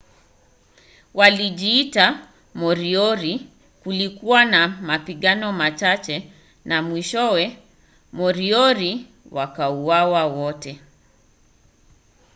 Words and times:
walijiita 1.13 2.27
moriori 2.53 3.47
kulikuwa 3.83 4.45
na 4.45 4.67
mapigano 4.67 5.53
machache 5.53 6.31
na 6.65 6.81
mwishowe 6.81 7.57
moriori 8.11 9.05
wakauawa 9.31 10.25
wote 10.25 10.81